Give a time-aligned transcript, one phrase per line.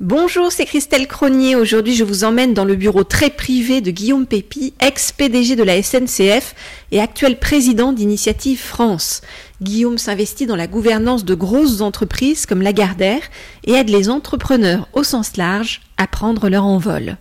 [0.00, 1.56] Bonjour, c'est Christelle Cronier.
[1.56, 5.82] Aujourd'hui, je vous emmène dans le bureau très privé de Guillaume Pépi, ex-PDG de la
[5.82, 6.54] SNCF
[6.90, 9.20] et actuel président d'Initiative France.
[9.60, 13.20] Guillaume s'investit dans la gouvernance de grosses entreprises comme Lagardère
[13.64, 17.18] et aide les entrepreneurs au sens large à prendre leur envol.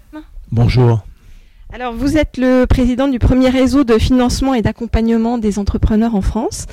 [0.53, 1.01] Bonjour.
[1.73, 6.21] Alors, vous êtes le président du premier réseau de financement et d'accompagnement des entrepreneurs en
[6.21, 6.65] France.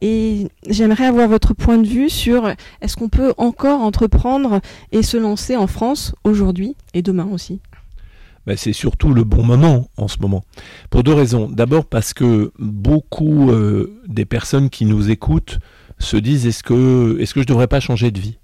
[0.00, 2.48] Et j'aimerais avoir votre point de vue sur
[2.80, 4.60] est-ce qu'on peut encore entreprendre
[4.92, 7.60] et se lancer en France aujourd'hui et demain aussi?
[8.46, 10.44] Ben, c'est surtout le bon moment en ce moment.
[10.90, 11.48] Pour deux raisons.
[11.50, 15.58] D'abord parce que beaucoup euh, des personnes qui nous écoutent
[15.98, 18.38] se disent est-ce que, est-ce que je ne devrais pas changer de vie?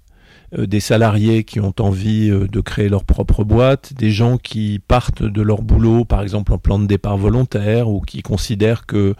[0.57, 4.81] Euh, Des salariés qui ont envie euh, de créer leur propre boîte, des gens qui
[4.85, 9.15] partent de leur boulot, par exemple en plan de départ volontaire, ou qui considèrent que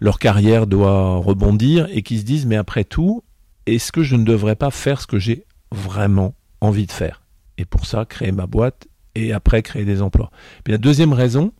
[0.00, 3.22] leur carrière doit rebondir et qui se disent mais après tout,
[3.66, 7.22] est-ce que je ne devrais pas faire ce que j'ai vraiment envie de faire
[7.58, 10.30] Et pour ça, créer ma boîte et après créer des emplois.
[10.66, 11.52] La deuxième raison,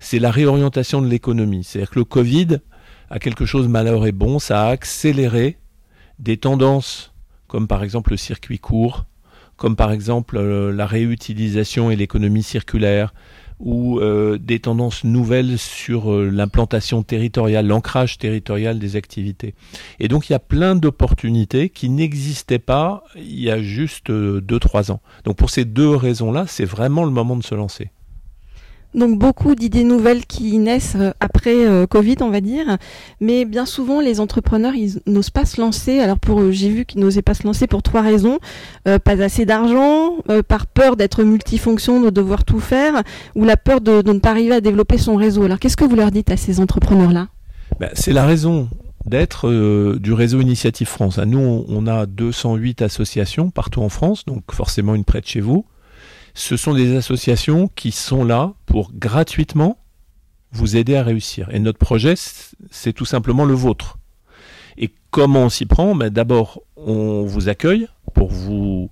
[0.00, 1.64] c'est la réorientation de l'économie.
[1.64, 2.58] C'est-à-dire que le Covid
[3.10, 5.58] a quelque chose malheur et bon, ça a accéléré
[6.18, 7.12] des tendances
[7.48, 9.06] comme par exemple le circuit court,
[9.56, 13.12] comme par exemple euh, la réutilisation et l'économie circulaire,
[13.60, 19.54] ou euh, des tendances nouvelles sur euh, l'implantation territoriale, l'ancrage territorial des activités.
[19.98, 24.10] Et donc il y a plein d'opportunités qui n'existaient pas il y a juste 2-3
[24.10, 25.00] euh, ans.
[25.24, 27.90] Donc pour ces deux raisons-là, c'est vraiment le moment de se lancer.
[28.94, 32.78] Donc beaucoup d'idées nouvelles qui naissent euh, après euh, Covid, on va dire,
[33.20, 36.00] mais bien souvent les entrepreneurs ils n'osent pas se lancer.
[36.00, 38.38] Alors pour euh, j'ai vu qu'ils n'osaient pas se lancer pour trois raisons
[39.04, 43.02] pas assez d'argent, par peur d'être multifonction, de devoir tout faire,
[43.34, 45.44] ou la peur de, ne pas arriver à développer son réseau.
[45.44, 47.28] Alors qu'est-ce que vous leur dites à ces entrepreneurs là
[47.78, 48.68] ben, C'est la raison
[49.04, 49.50] d'être
[49.98, 51.18] du réseau Initiative France.
[51.18, 55.66] Nous, on a 208 associations partout en France, donc forcément une près de chez vous
[56.38, 59.78] ce sont des associations qui sont là pour gratuitement
[60.52, 61.48] vous aider à réussir.
[61.50, 62.14] Et notre projet,
[62.70, 63.98] c'est tout simplement le vôtre.
[64.76, 65.94] Et comment on s'y prend?
[65.94, 68.90] Ben D'abord, on vous accueille pour vous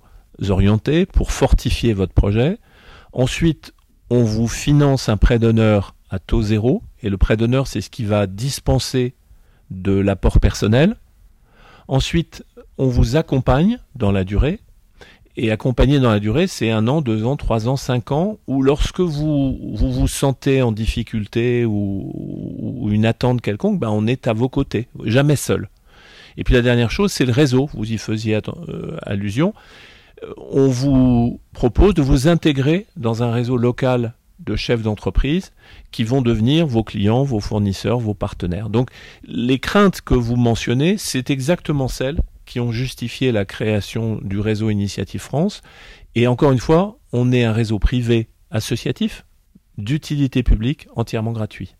[0.49, 2.57] orienter, pour fortifier votre projet.
[3.13, 3.73] Ensuite,
[4.09, 6.83] on vous finance un prêt d'honneur à taux zéro.
[7.01, 9.15] Et le prêt d'honneur, c'est ce qui va dispenser
[9.69, 10.97] de l'apport personnel.
[11.87, 12.43] Ensuite,
[12.77, 14.59] on vous accompagne dans la durée.
[15.39, 18.63] Et accompagner dans la durée, c'est un an, deux ans, trois ans, cinq ans, ou
[18.63, 24.33] lorsque vous vous, vous sentez en difficulté ou, une attente quelconque, ben on est à
[24.33, 25.69] vos côtés, jamais seul.
[26.37, 29.53] Et puis la dernière chose, c'est le réseau, vous y faisiez euh, allusion.
[30.23, 35.51] Euh, on vous propose de vous intégrer dans un réseau local de chefs d'entreprise
[35.91, 38.69] qui vont devenir vos clients, vos fournisseurs, vos partenaires.
[38.69, 38.89] Donc
[39.23, 44.71] les craintes que vous mentionnez, c'est exactement celles qui ont justifié la création du réseau
[44.71, 45.61] Initiative France.
[46.15, 49.25] Et encore une fois, on est un réseau privé associatif
[49.77, 51.75] d'utilité publique entièrement gratuit.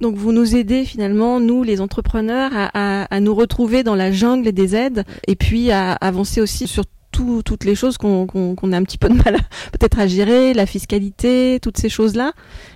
[0.00, 4.74] Donc vous nous aidez finalement, nous les entrepreneurs, à, nous retrouver dans la jungle des
[4.76, 8.26] aides et puis à avancer aussi sur toutes les choses qu'on
[8.72, 9.36] a un petit peu de mal
[9.72, 12.32] peut-être à gérer, la fiscalité, toutes ces choses-là.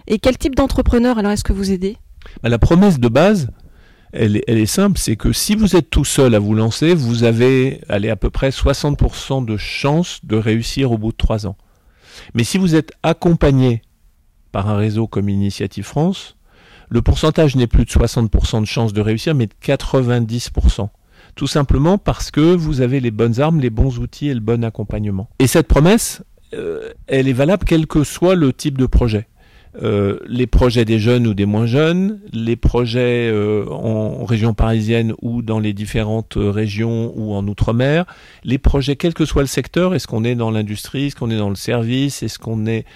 [0.06, 1.96] Et quel type d'entrepreneur alors est-ce que vous aidez?
[2.42, 3.50] Bah, La promesse de base,
[4.12, 7.80] elle est, simple, c'est que si vous êtes tout seul à vous lancer, vous avez
[7.88, 11.56] allez, à peu près 60% de chances de réussir au bout de 3 ans.
[12.34, 13.82] Mais si vous êtes accompagné
[14.50, 16.36] par un réseau comme Initiative France,
[16.88, 20.88] le pourcentage n'est plus de 60% de chances de réussir, mais de 90%.
[21.34, 24.64] Tout simplement parce que vous avez les bonnes armes, les bons outils et le bon
[24.64, 25.28] accompagnement.
[25.38, 26.22] Et cette promesse,
[26.54, 29.28] euh, elle est valable quel que soit le type de projet.
[29.82, 35.14] Euh, les projets des jeunes ou des moins jeunes, les projets euh, en, région parisienne
[35.22, 38.04] ou dans les différentes euh, régions ou en outre-mer,
[38.42, 41.36] les projets quel que soit le secteur, est-ce qu'on est dans l'industrie, est-ce qu'on est
[41.36, 42.86] dans le service, est-ce qu'on est,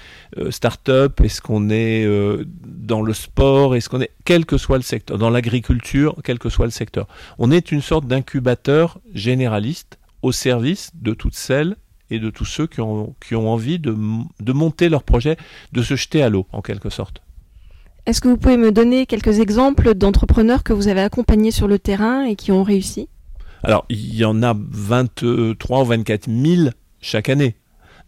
[0.51, 2.07] start-up, est-ce qu'on est
[2.65, 6.49] dans le sport, est-ce qu'on est quel que soit le secteur, dans l'agriculture, quel que
[6.49, 7.07] soit le secteur.
[7.39, 11.77] On est une sorte d'incubateur généraliste au service de toutes celles
[12.13, 13.97] et de tous ceux qui ont, qui ont envie de,
[14.41, 15.37] de monter leur projet,
[15.73, 17.23] de se jeter à l'eau en quelque sorte.
[18.05, 21.79] Est-ce que vous pouvez me donner quelques exemples d'entrepreneurs que vous avez accompagnés sur le
[21.79, 23.09] terrain et qui ont réussi?
[23.63, 26.71] Alors, il y en a 23 ou 24 000
[27.01, 27.57] chaque année.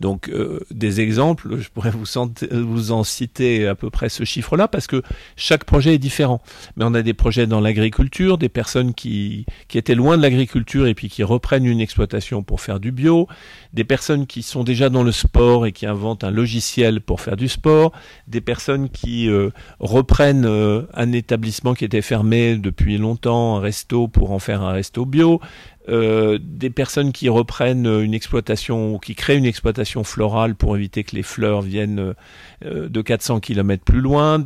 [0.01, 4.87] Donc euh, des exemples, je pourrais vous, en citer à peu près ce chiffre-là parce
[4.87, 5.03] que
[5.37, 6.41] chaque projet est différent.
[6.77, 10.87] Mais on a des projets dans l'agriculture, des personnes qui, qui étaient loin de l'agriculture
[10.87, 13.29] et puis qui reprennent une exploitation pour faire du bio,
[13.73, 17.37] des personnes qui sont déjà dans le sport et qui inventent un logiciel pour faire
[17.37, 17.93] du sport,
[18.29, 19.51] des personnes qui euh,
[19.81, 24.73] reprennent euh, un établissement qui était fermé depuis longtemps, un resto pour en faire un
[24.73, 25.41] resto bio,
[25.89, 31.05] euh, des personnes qui reprennent une exploitation ou qui créent une exploitation florale pour éviter
[31.05, 32.15] que les fleurs viennent
[32.65, 34.45] euh, de 400 km plus loin,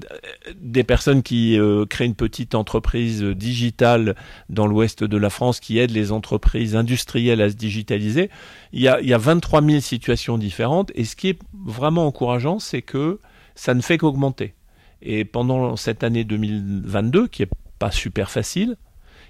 [0.56, 4.17] des personnes qui euh, créent une petite entreprise digitale
[4.49, 8.31] dans l'ouest de la France qui aide les entreprises industrielles à se digitaliser.
[8.73, 12.06] Il y a, il y a 23 000 situations différentes et ce qui est vraiment
[12.06, 13.20] encourageant, c'est que
[13.55, 14.55] ça ne fait qu'augmenter.
[15.02, 18.76] Et pendant cette année 2022, qui est pas super facile,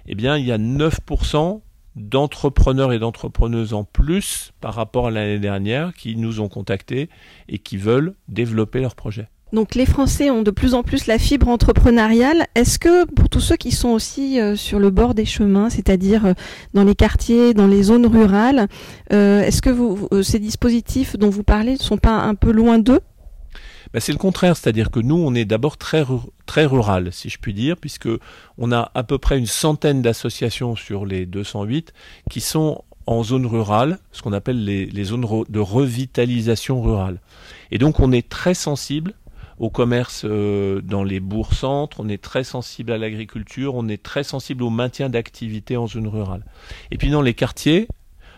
[0.07, 1.61] eh bien, il y a 9%
[1.95, 7.09] d'entrepreneurs et d'entrepreneuses en plus par rapport à l'année dernière qui nous ont contactés
[7.47, 9.27] et qui veulent développer leur projet.
[9.51, 12.45] Donc les Français ont de plus en plus la fibre entrepreneuriale.
[12.53, 16.25] Est-ce que pour tous ceux qui sont aussi euh, sur le bord des chemins, c'est-à-dire
[16.25, 16.33] euh,
[16.73, 18.67] dans les quartiers, dans les zones rurales,
[19.11, 23.01] euh, est-ce que ces dispositifs dont vous parlez ne sont pas un peu loin d'eux?
[23.93, 26.05] Ben, c'est le contraire, c'est-à-dire que nous, on est d'abord très,
[26.45, 28.09] très rural, si je puis dire, puisque
[28.57, 31.93] on a à peu près une centaine d'associations sur les 208
[32.29, 37.19] qui sont en zone rurale, ce qu'on appelle les, zones de revitalisation rurale.
[37.71, 39.15] Et donc, on est très sensible
[39.57, 44.23] au commerce euh, dans les bourgs-centres, on est très sensible à l'agriculture, on est très
[44.23, 46.45] sensible au maintien d'activités en zone rurale.
[46.91, 47.87] Et puis dans les quartiers,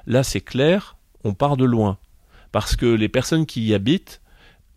[0.08, 2.00] là c'est clair, on part de loin.
[2.52, 4.20] Parce que les personnes qui y habitent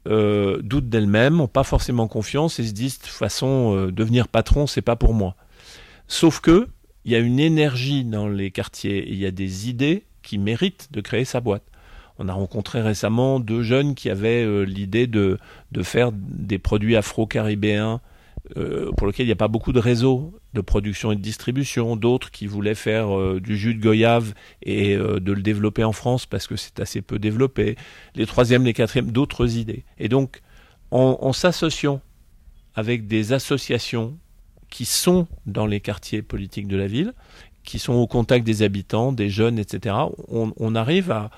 [0.06, 4.28] euh, doutent d'elles-mêmes, n'ont pas forcément confiance et se disent de toute façon euh, devenir
[4.28, 5.36] patron c'est pas pour moi.
[6.08, 6.68] Sauf que
[7.04, 10.88] il y a une énergie dans les quartiers, il y a des idées qui méritent
[10.90, 11.64] de créer sa boîte.
[12.18, 15.38] On a rencontré récemment deux jeunes qui avaient euh, l'idée de,
[15.72, 18.00] de faire des produits afro-caribéens
[18.56, 21.96] euh, pour lequel il n'y a pas beaucoup de réseaux de production et de distribution,
[21.96, 25.92] d'autres qui voulaient faire euh, du jus de goyave et euh, de le développer en
[25.92, 27.76] France parce que c'est assez peu développé,
[28.14, 29.84] les troisièmes, les quatrièmes, d'autres idées.
[29.98, 30.42] Et donc,
[30.90, 32.00] en, en s'associant
[32.74, 34.18] avec des associations
[34.70, 37.14] qui sont dans les quartiers politiques de la ville,
[37.64, 39.96] qui sont au contact des habitants, des jeunes, etc.,
[40.28, 41.30] on, arrive à,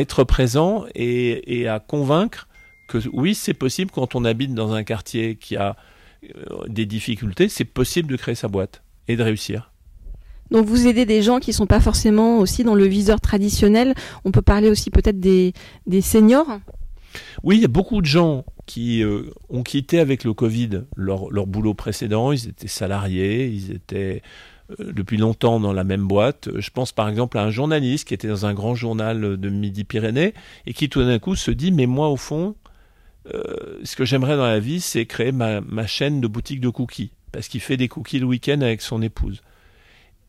[0.00, 2.48] être présent et, à convaincre
[2.88, 5.76] que oui, c'est possible quand on habite dans un quartier qui a
[6.68, 9.72] des difficultés, c'est possible de créer sa boîte et de réussir.
[10.50, 13.94] Donc vous aidez des gens qui sont pas forcément aussi dans le viseur traditionnel.
[14.24, 15.52] On peut parler aussi peut-être des,
[15.86, 16.60] des seniors.
[17.42, 21.30] Oui, il y a beaucoup de gens qui euh, ont quitté avec le Covid leur,
[21.30, 22.32] leur, boulot précédent.
[22.32, 24.22] Ils étaient salariés, ils étaient
[24.80, 26.48] euh, depuis longtemps dans la même boîte.
[26.54, 30.34] Je pense par exemple à un journaliste qui était dans un grand journal de Midi-Pyrénées
[30.66, 32.54] et qui tout d'un coup se dit mais moi au fond
[33.34, 37.10] euh, ce que j'aimerais dans la vie, c'est créer ma, chaîne de boutique de cookies,
[37.32, 39.42] parce qu'il fait des cookies le week-end avec son épouse.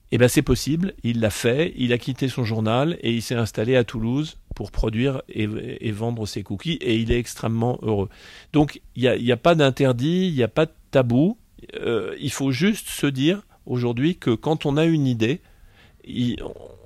[0.10, 3.22] Et eh ben c'est possible, il l'a fait, il a quitté son journal et il
[3.22, 5.46] s'est installé à Toulouse pour produire et,
[5.92, 8.08] vendre ses cookies et il est extrêmement heureux.
[8.54, 11.38] Donc il n'y a, pas d'interdit, il n'y a pas de tabou,
[11.76, 15.42] euh, il faut juste se dire aujourd'hui que quand on a une idée,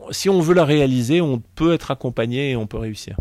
[0.10, 3.18] si on veut la réaliser, on peut être accompagné et on peut réussir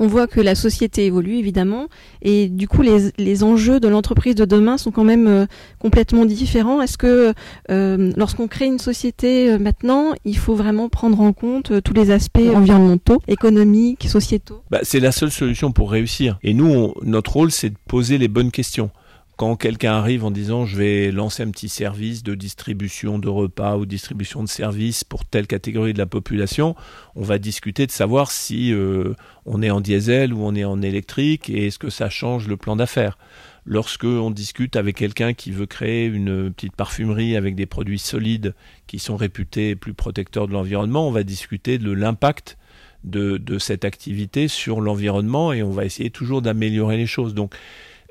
[0.00, 1.86] on voit que la société évolue évidemment
[2.22, 5.46] et du coup les, les enjeux de l'entreprise de demain sont quand même euh,
[5.78, 6.82] complètement différents.
[6.82, 7.34] Est-ce que
[7.70, 11.92] euh, lorsqu'on crée une société euh, maintenant, il faut vraiment prendre en compte euh, tous
[11.92, 14.62] les aspects environnementaux, économiques, sociétaux?
[14.70, 16.38] Bah, C'est la seule solution pour réussir.
[16.42, 18.90] Et nous, on, notre rôle, c'est de poser les bonnes questions
[19.40, 23.78] quand quelqu'un arrive en disant je vais lancer un petit service de distribution de repas
[23.78, 26.76] ou distribution de services pour telle catégorie de la population,
[27.14, 29.14] on va discuter de savoir si euh,
[29.46, 32.58] on est en diesel ou on est en électrique et est-ce que ça change le
[32.58, 33.16] plan d'affaires.
[33.64, 38.54] Lorsque on discute avec quelqu'un qui veut créer une petite parfumerie avec des produits solides
[38.86, 42.58] qui sont réputés plus protecteurs de l'environnement, on va discuter de l'impact
[43.04, 47.32] de, de cette activité sur l'environnement et on va essayer toujours d'améliorer les choses.
[47.32, 47.54] Donc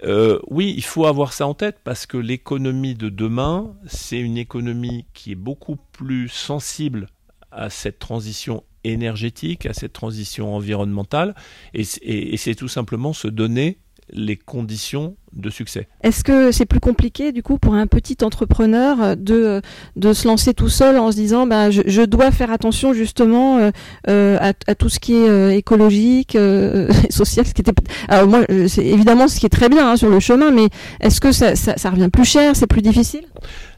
[0.04, 4.38] euh, oui, il faut avoir ça en tête parce que l'économie de demain, c'est une
[4.38, 7.08] économie qui est beaucoup plus sensible
[7.52, 11.36] à cette transition énergétique, à cette transition environnementale,
[11.74, 13.78] et, c'est tout simplement se donner
[14.14, 15.88] les conditions de succès.
[16.02, 19.62] Est-ce que c'est plus compliqué du coup pour un petit entrepreneur de,
[19.96, 23.60] de se lancer tout seul en se disant bah, je, je dois faire attention justement
[23.60, 23.72] euh,
[24.08, 26.32] euh à, à, tout ce qui est euh, écologique,
[27.10, 27.74] social, ce qui était
[28.08, 31.22] alors moi c'est évidemment ce qui est très bien hein, sur le chemin, mais est-ce
[31.22, 33.26] que ça, ça, ça revient plus cher, c'est plus difficile?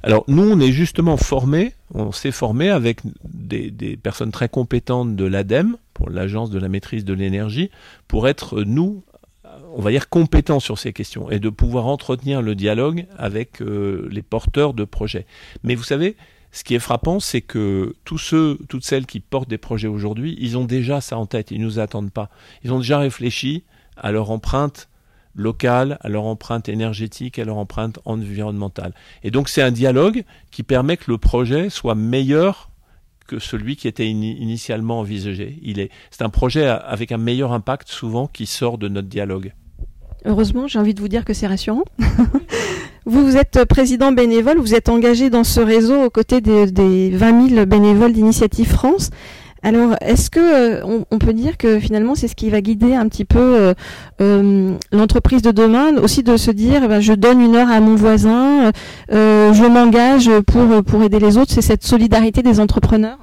[0.04, 5.16] Alors nous on est justement formés, on s'est formé avec des, des personnes très compétentes
[5.16, 7.70] de l'ADEME pour l'agence de la maîtrise de l'énergie
[8.08, 9.04] pour être nous
[9.74, 14.08] on va dire, compétent sur ces questions et de pouvoir entretenir le dialogue avec euh,
[14.12, 15.26] les porteurs de projets.
[15.64, 16.16] Mais vous savez,
[16.52, 20.38] ce qui est frappant, c'est que tous ceux, toutes celles qui portent des projets aujourd'hui,
[20.40, 22.30] ils ont déjà ça en tête, ils nous attendent pas.
[22.64, 23.64] Ils ont déjà réfléchi
[23.96, 24.90] à leur empreinte
[25.34, 28.94] locale, à leur empreinte énergétique, à leur empreinte environnementale.
[29.24, 32.70] Et donc c'est un dialogue qui permet que le projet soit meilleur
[33.28, 35.58] que celui qui était initialement envisagé.
[35.64, 39.54] Est, c'est un projet avec un meilleur impact souvent qui sort de notre dialogue.
[40.26, 41.84] Heureusement, j'ai envie de vous dire que c'est rassurant.
[43.06, 47.10] vous, vous êtes président bénévole, vous êtes engagé dans ce réseau aux côtés des, des
[47.10, 49.10] 20 000 bénévoles d'Initiative France.
[49.64, 50.40] Alors, est-ce que
[50.80, 53.74] euh, on, peut dire que finalement c'est ce qui va guider un petit peu euh,
[54.20, 57.80] euh, l'entreprise de demain, aussi de se dire, eh ben, je donne une heure à
[57.80, 58.72] mon voisin,
[59.12, 61.52] je m'engage pour pour aider les autres.
[61.52, 63.20] C'est cette solidarité des entrepreneurs?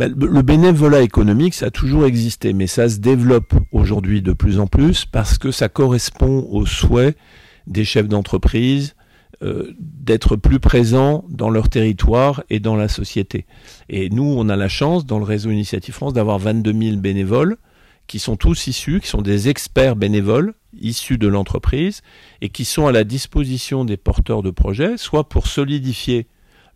[0.00, 4.58] Ben, le bénévolat économique, ça a toujours existé, mais ça se développe aujourd'hui de plus
[4.58, 7.18] en plus parce que ça correspond aux souhaits
[7.66, 8.94] des chefs d'entreprise,
[9.42, 13.44] euh, d'être plus présents dans leur territoire et dans la société.
[13.90, 17.58] Et nous, on a la chance, dans le réseau Initiative France, d'avoir 22 000 bénévoles
[18.06, 22.00] qui sont tous issus, qui sont des experts bénévoles issus de l'entreprise
[22.40, 26.26] et qui sont à la disposition des porteurs de projets, soit pour solidifier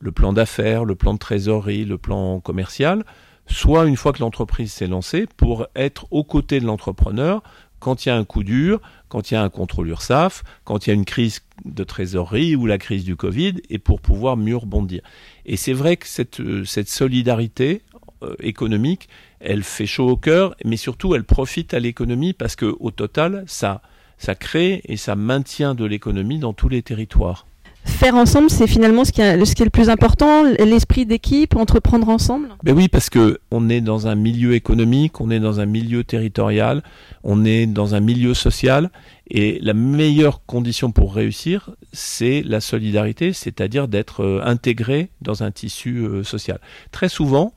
[0.05, 3.05] le plan d'affaires, le plan de trésorerie, le plan commercial,
[3.47, 7.43] soit une fois que l'entreprise s'est lancée, pour être aux côtés de l'entrepreneur
[7.79, 10.87] quand il y a un coup dur, quand il y a un contrôle URSAF, quand
[10.87, 14.37] il y a une crise de trésorerie ou la crise du Covid, et pour pouvoir
[14.37, 15.01] mieux rebondir.
[15.47, 17.83] Et c'est vrai que cette, euh, solidarité
[18.23, 19.09] euh, économique,
[19.41, 23.45] elle fait chaud au cœur, mais surtout elle profite à l'économie parce que au total,
[23.47, 23.81] ça,
[24.19, 27.47] ça crée et ça maintient de l'économie dans tous les territoires
[27.85, 32.49] faire ensemble, c'est finalement ce qui, est, le plus important, l'esprit d'équipe, entreprendre ensemble?
[32.63, 36.03] Ben oui, parce que on est dans un milieu économique, on est dans un milieu
[36.05, 36.83] territorial,
[37.23, 38.91] on est dans un milieu social,
[39.31, 45.51] et la meilleure condition pour réussir, c'est la solidarité, c'est-à-dire d'être euh, intégré dans un
[45.51, 46.61] tissu euh, social.
[46.91, 47.55] Très souvent,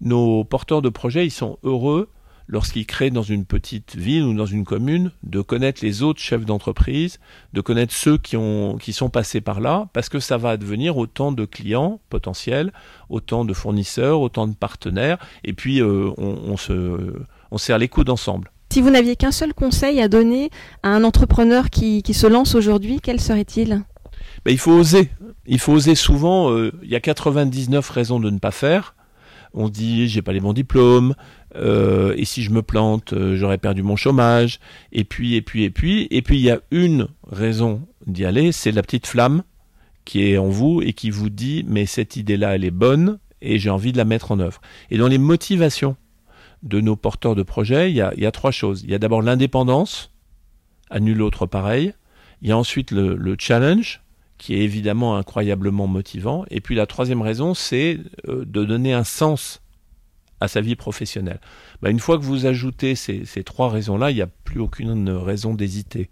[0.00, 2.08] nos porteurs de projets, ils sont heureux
[2.50, 6.44] lorsqu'ils créent dans une petite ville ou dans une commune, de connaître les autres chefs
[6.44, 7.20] d'entreprise,
[7.52, 10.96] de connaître ceux qui, ont, qui sont passés par là, parce que ça va devenir
[10.96, 12.72] autant de clients potentiels,
[13.08, 17.14] autant de fournisseurs, autant de partenaires, et puis euh, on, se,
[17.52, 18.50] on serre les coudes ensemble.
[18.72, 20.50] Si vous n'aviez qu'un seul conseil à donner
[20.82, 23.82] à un entrepreneur qui, qui se lance aujourd'hui, quel serait-il?
[24.44, 25.10] Ben, Il faut oser.
[25.46, 26.50] Il faut oser souvent.
[26.50, 28.94] Euh, il y a 99 raisons de ne pas faire.
[29.52, 31.14] On dit j'ai pas les bons diplômes,
[31.56, 34.60] euh, et si je me plante, euh, j'aurais perdu mon chômage,
[34.92, 38.52] et puis, et puis, et puis, et puis il y a une raison d'y aller,
[38.52, 39.42] c'est la petite flamme
[40.04, 43.58] qui est en vous et qui vous dit, mais cette idée-là, elle est bonne, et
[43.58, 44.60] j'ai envie de la mettre en œuvre.
[44.90, 45.96] Et dans les motivations
[46.62, 48.82] de nos porteurs de projets, il y a, trois choses.
[48.82, 50.10] Il y a d'abord l'indépendance,
[50.90, 51.94] à nul autre pareil.
[52.42, 54.02] Il y a ensuite le, le, challenge,
[54.38, 56.44] qui est évidemment incroyablement motivant.
[56.50, 59.62] Et puis la troisième raison, c'est euh, de donner un sens
[60.40, 61.40] à sa vie professionnelle.
[61.82, 65.54] Bah, une fois que vous ajoutez ces, trois raisons-là, il n'y a plus aucune raison
[65.54, 66.10] d'hésiter.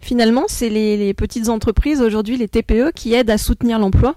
[0.00, 4.16] Finalement, c'est les, petites entreprises aujourd'hui, les TPE, qui aident à soutenir l'emploi?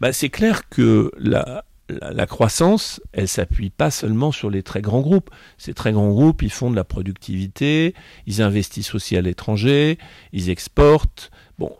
[0.00, 5.00] Bah, C'est clair que la, la, croissance, elle s'appuie pas seulement sur les très grands
[5.00, 5.30] groupes.
[5.58, 7.94] Ces très grands groupes, ils font de la productivité,
[8.26, 9.98] ils investissent aussi à l'étranger,
[10.32, 11.30] ils exportent.
[11.58, 11.72] Bon,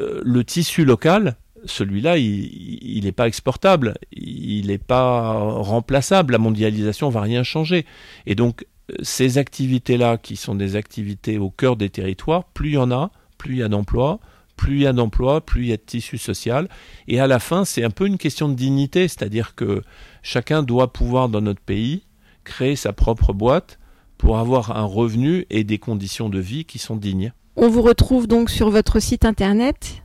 [0.00, 6.32] euh, le tissu local, celui-là, il n'est pas exportable, il n'est pas remplaçable.
[6.32, 7.86] La mondialisation va rien changer.
[8.26, 8.66] Et donc,
[9.02, 13.10] ces activités-là, qui sont des activités au cœur des territoires, plus il y en a,
[13.38, 14.20] plus il y a d'emplois,
[14.56, 16.68] plus il y a d'emplois, plus il y a de tissu social.
[17.08, 19.82] Et à la fin, c'est un peu une question de dignité, c'est-à-dire que
[20.22, 22.04] chacun doit pouvoir, dans notre pays,
[22.44, 23.78] créer sa propre boîte
[24.18, 27.32] pour avoir un revenu et des conditions de vie qui sont dignes.
[27.56, 30.02] On vous retrouve donc sur votre site internet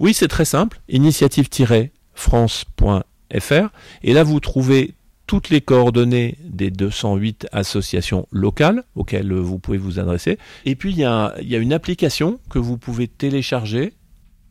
[0.00, 3.68] oui, c'est très simple, initiative-france.fr.
[4.02, 4.94] Et là, vous trouvez
[5.28, 10.38] toutes les coordonnées des 208 associations locales auxquelles vous pouvez vous adresser.
[10.64, 13.92] Et puis, il y a, une application que vous pouvez télécharger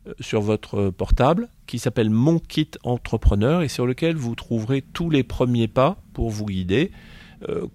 [0.08, 5.10] euh, sur votre portable qui s'appelle Mon Kit Entrepreneur et sur lequel vous trouverez tous
[5.10, 6.92] les premiers pas pour vous guider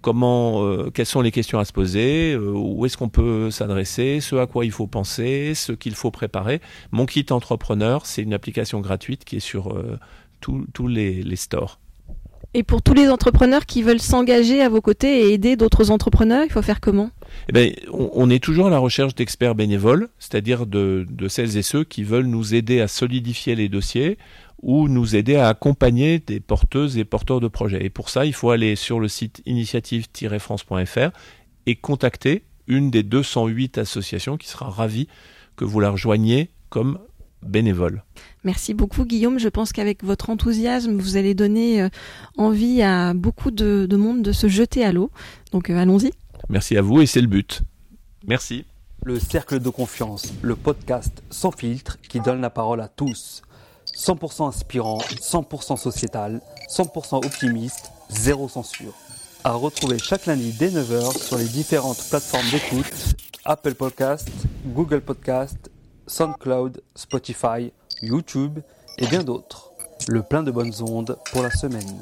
[0.00, 4.20] comment, euh, quelles sont les questions à se poser, euh, où est-ce qu'on peut s'adresser,
[4.20, 6.60] ce à quoi il faut penser, ce qu'il faut préparer.
[6.90, 9.74] Mon kit entrepreneur, c'est une application gratuite qui est sur
[10.40, 11.78] tous les, les stores.
[12.54, 16.44] Et pour tous les entrepreneurs qui veulent s'engager à vos côtés et aider d'autres entrepreneurs,
[16.44, 17.10] il faut faire comment?
[17.48, 21.62] Eh ben, on, est toujours à la recherche d'experts bénévoles, c'est-à-dire de, de, celles et
[21.62, 24.18] ceux qui veulent nous aider à solidifier les dossiers,
[24.62, 27.84] ou nous aider à accompagner des porteuses et porteurs de projets.
[27.84, 31.10] Et pour ça, il faut aller sur le site initiative-france.fr
[31.66, 35.08] et contacter une des 208 associations qui sera ravie
[35.56, 36.98] que vous la rejoigniez comme
[37.42, 38.02] bénévole.
[38.44, 39.38] Merci beaucoup Guillaume.
[39.38, 41.88] Je pense qu'avec votre enthousiasme, vous allez donner euh,
[42.36, 45.10] envie à beaucoup de, monde de se jeter à l'eau.
[45.50, 46.12] Donc euh, allons-y.
[46.48, 47.62] Merci à vous et c'est le but.
[48.26, 48.64] Merci.
[49.04, 53.42] Le Cercle de Confiance, le podcast sans filtre qui donne la parole à tous.
[53.96, 58.94] 100% inspirant, 100% sociétal, 100% optimiste, zéro censure.
[59.44, 64.28] À retrouver chaque lundi dès 9h sur les différentes plateformes d'écoute Apple Podcast,
[64.66, 65.70] Google Podcast,
[66.06, 67.72] SoundCloud, Spotify,
[68.02, 68.60] YouTube
[68.98, 69.72] et bien d'autres.
[70.08, 72.00] Le plein de bonnes ondes pour la semaine.